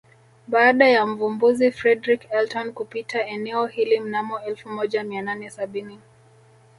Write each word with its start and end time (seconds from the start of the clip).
Baada 0.47 0.87
ya 0.89 1.05
Mvumbuzi 1.05 1.71
Fredrick 1.71 2.27
Elton 2.31 2.71
kupita 2.73 3.25
eneo 3.27 3.65
hili 3.65 3.99
mnamo 3.99 4.39
elfu 4.43 4.69
moja 4.69 5.03
mia 5.03 5.21
nane 5.21 5.49
sabini 5.49 5.99